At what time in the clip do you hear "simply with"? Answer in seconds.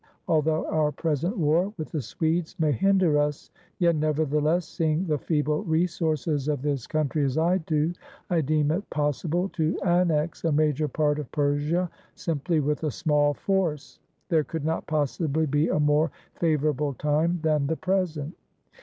12.15-12.83